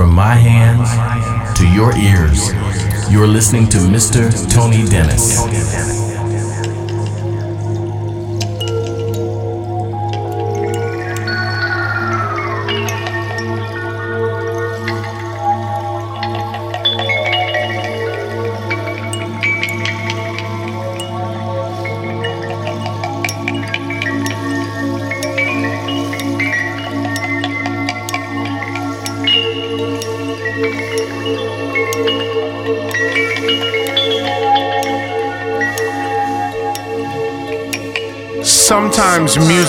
[0.00, 0.88] From my hands
[1.58, 2.54] to your ears,
[3.12, 4.30] you're listening to Mr.
[4.50, 6.09] Tony Dennis.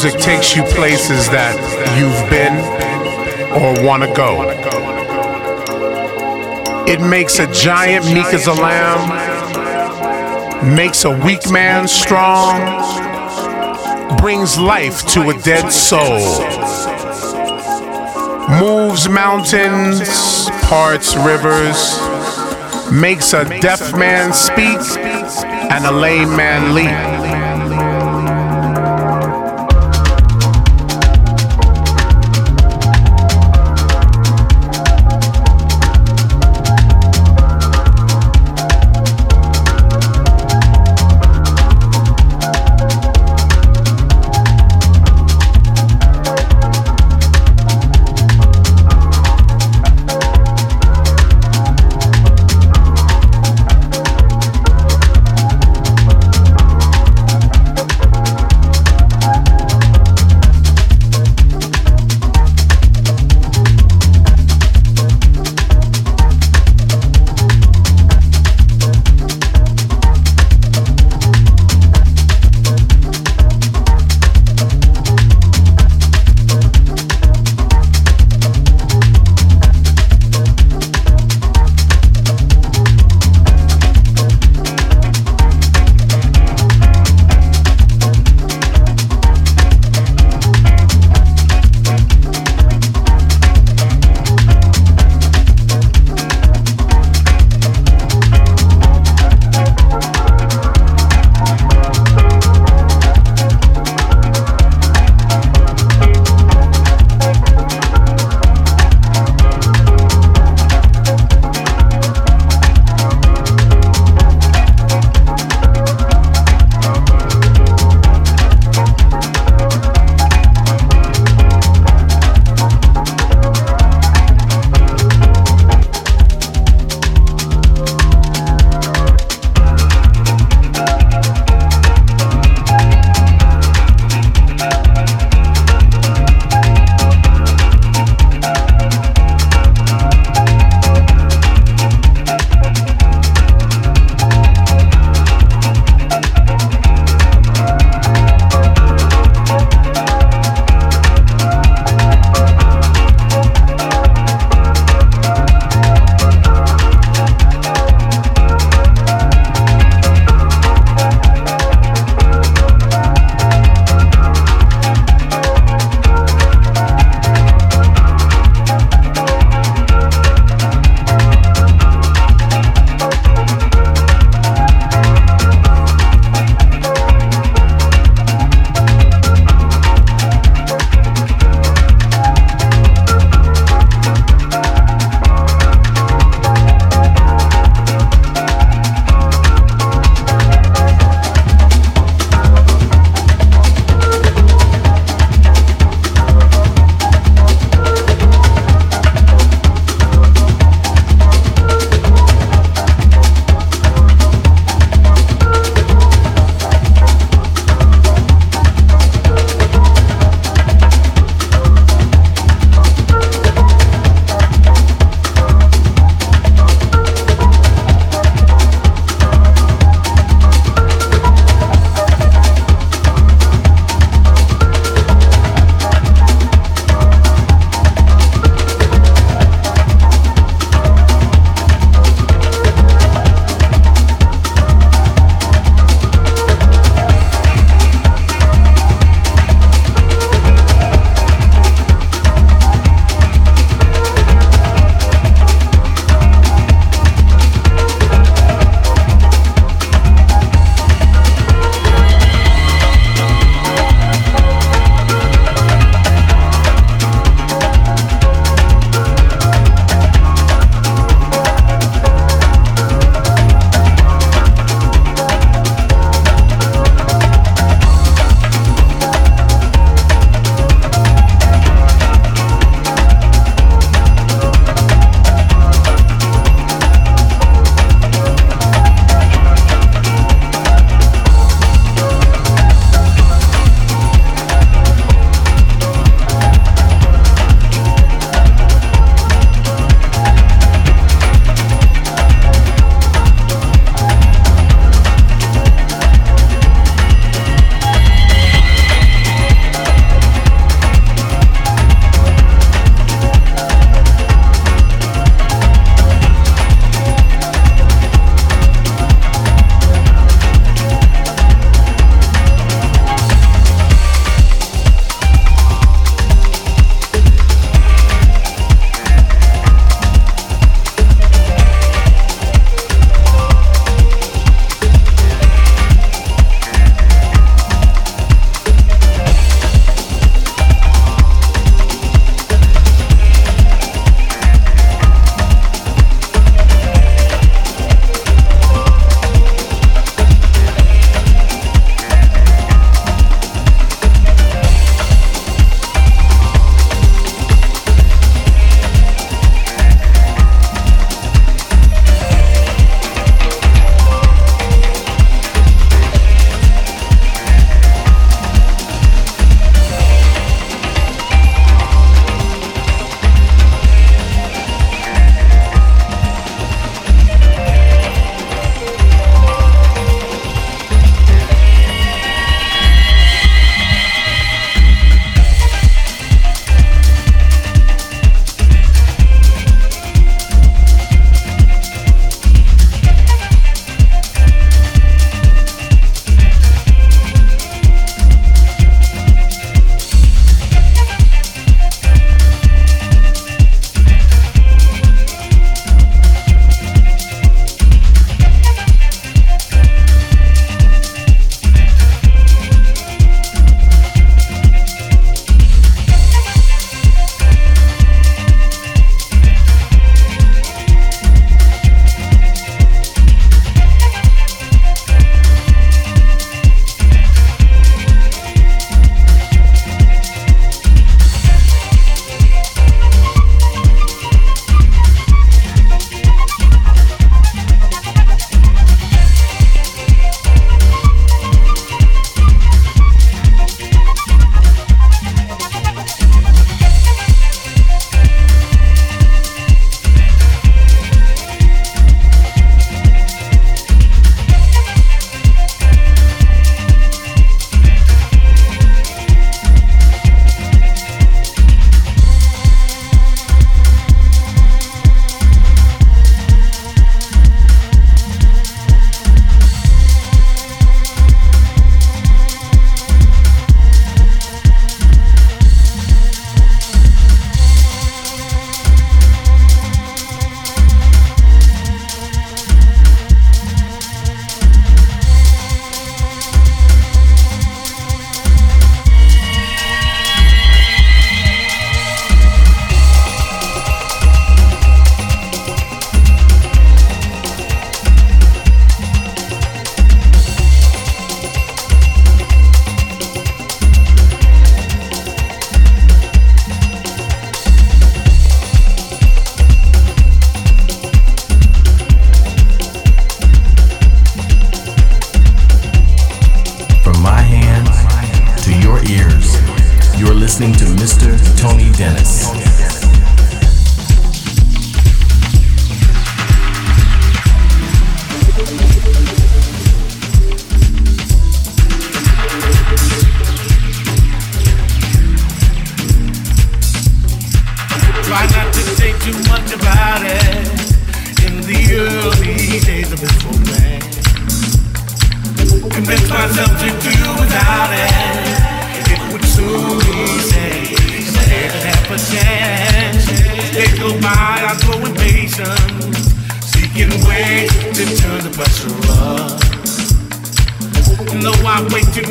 [0.03, 1.53] Music takes you places that
[1.95, 2.57] you've been
[3.53, 4.49] or want to go.
[6.87, 9.05] It makes a giant meek as a lamb,
[10.75, 12.57] makes a weak man strong,
[14.17, 16.17] brings life to a dead soul,
[18.59, 21.99] moves mountains, parts rivers,
[22.91, 24.79] makes a deaf man speak
[25.69, 27.10] and a lame man leap.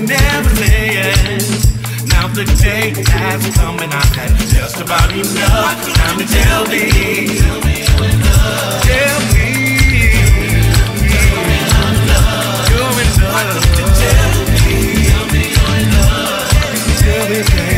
[0.07, 1.43] Never it.
[2.09, 6.91] Now the day has come and I've had just about enough time to tell me.
[7.39, 7.85] Tell me.
[8.87, 9.49] Tell me.
[12.71, 13.41] You're in love.
[17.01, 17.61] Tell me, baby.
[17.61, 17.70] How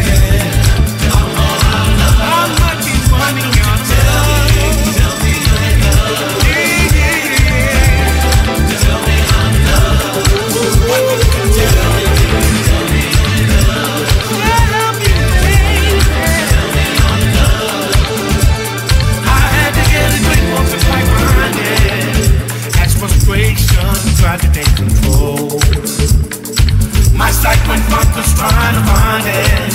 [27.93, 29.73] went trying to find it.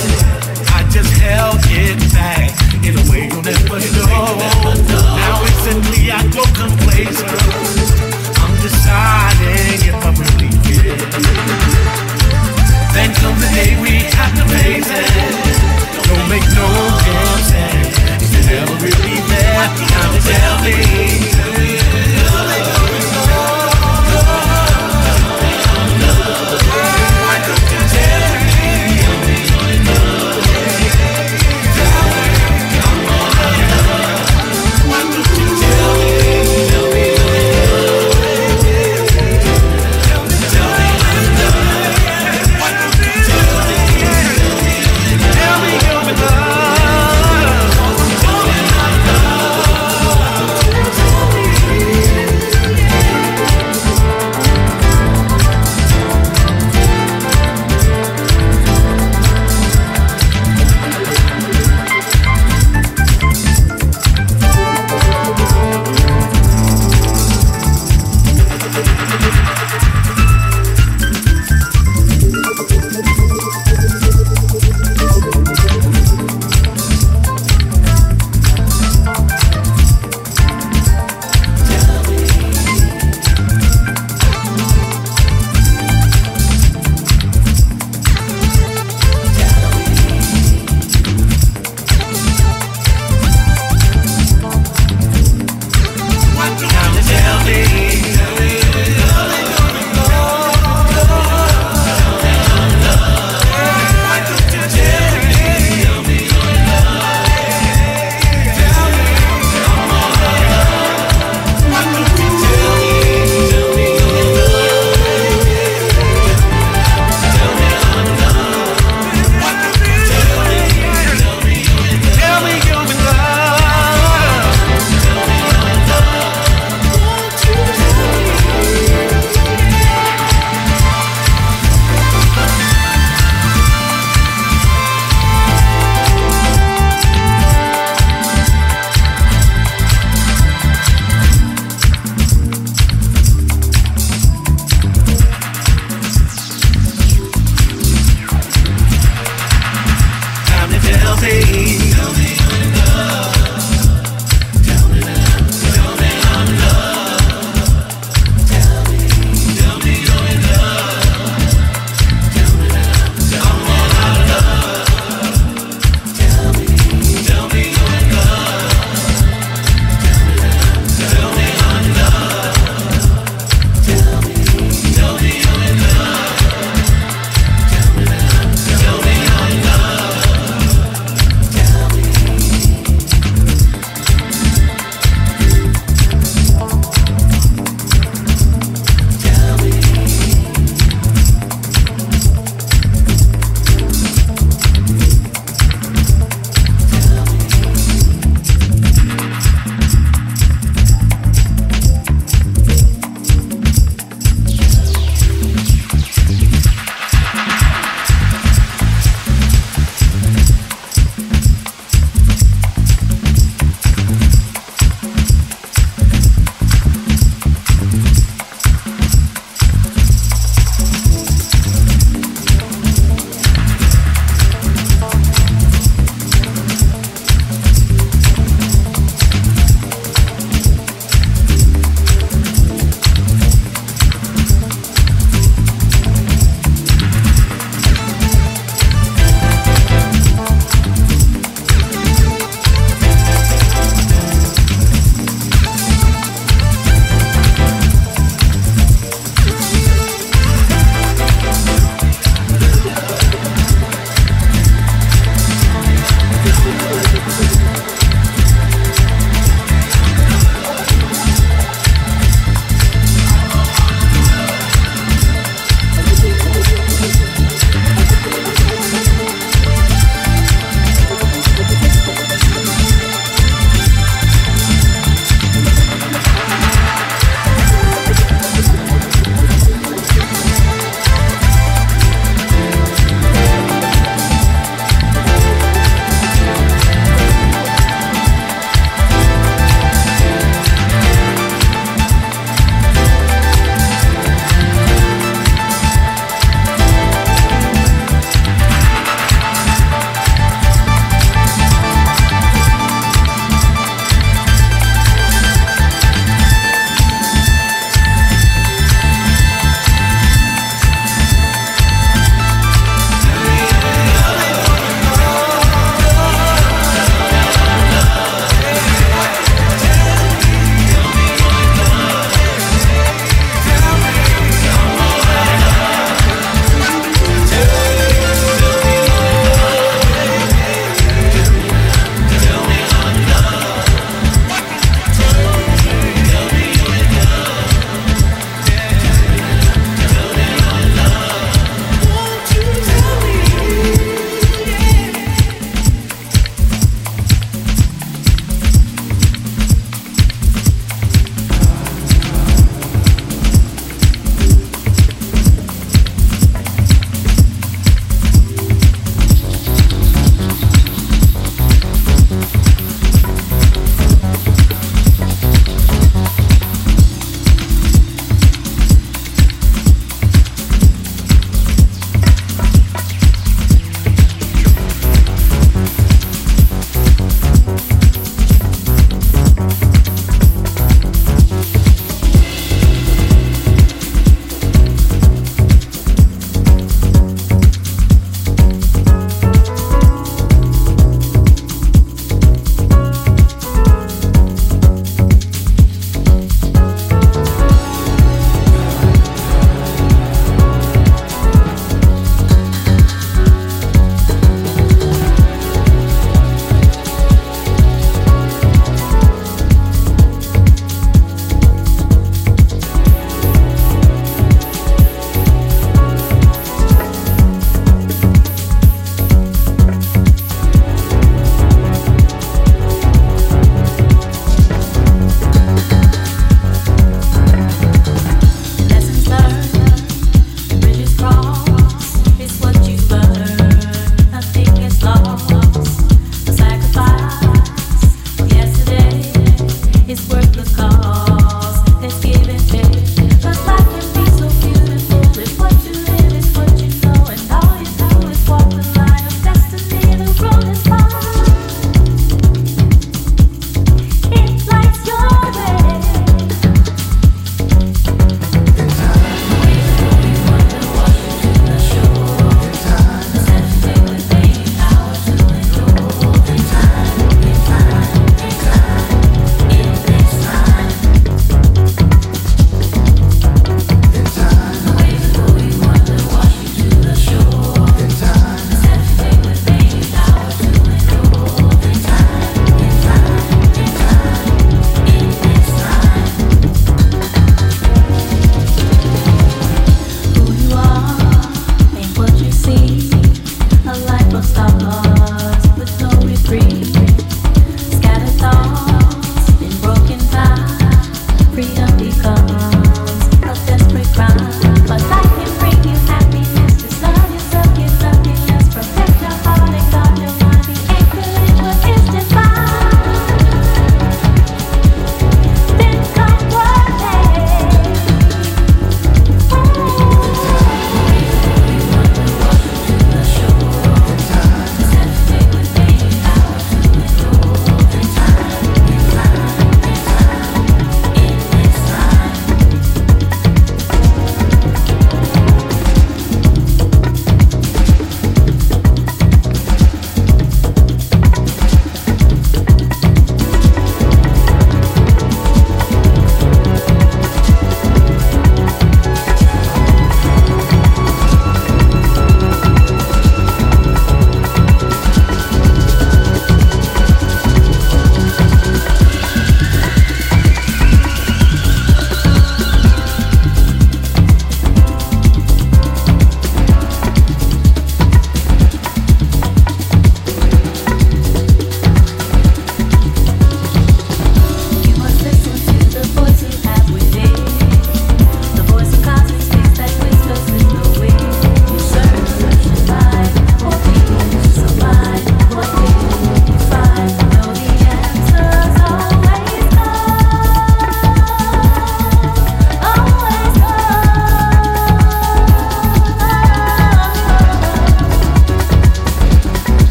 [0.74, 2.50] I just held it back
[2.82, 4.38] in a way you'll never know.
[5.22, 7.30] Now instantly I go complacent.
[8.42, 10.48] I'm deciding if I really
[13.20, 14.02] comes the day we.
[16.08, 16.68] Don't make no
[17.46, 17.94] sense.
[18.22, 19.68] Is it ever really there?
[20.26, 21.37] Tell me.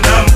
[0.00, 0.31] udlale